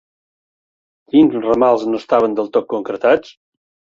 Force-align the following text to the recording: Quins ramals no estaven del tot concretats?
Quins 1.11 1.35
ramals 1.43 1.85
no 1.89 1.99
estaven 1.99 2.33
del 2.39 2.49
tot 2.57 2.67
concretats? 2.73 3.35